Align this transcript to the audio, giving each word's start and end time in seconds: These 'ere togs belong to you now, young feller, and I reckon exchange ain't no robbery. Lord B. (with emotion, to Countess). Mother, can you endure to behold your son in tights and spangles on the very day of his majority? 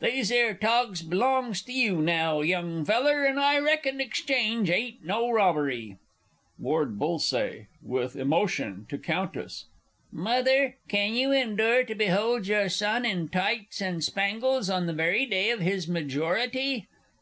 These 0.00 0.30
'ere 0.30 0.52
togs 0.52 1.00
belong 1.00 1.54
to 1.54 1.72
you 1.72 2.02
now, 2.02 2.42
young 2.42 2.84
feller, 2.84 3.24
and 3.24 3.40
I 3.40 3.56
reckon 3.58 3.98
exchange 3.98 4.68
ain't 4.68 5.06
no 5.06 5.30
robbery. 5.30 5.96
Lord 6.60 6.98
B. 6.98 7.66
(with 7.82 8.14
emotion, 8.14 8.84
to 8.90 8.98
Countess). 8.98 9.64
Mother, 10.12 10.76
can 10.88 11.14
you 11.14 11.32
endure 11.32 11.84
to 11.84 11.94
behold 11.94 12.46
your 12.46 12.68
son 12.68 13.06
in 13.06 13.30
tights 13.30 13.80
and 13.80 14.04
spangles 14.04 14.68
on 14.68 14.84
the 14.84 14.92
very 14.92 15.24
day 15.24 15.48
of 15.48 15.60
his 15.60 15.88
majority? 15.88 16.86